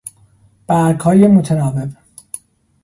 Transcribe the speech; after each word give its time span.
برگهای 0.67 1.27
متناوب 1.27 1.89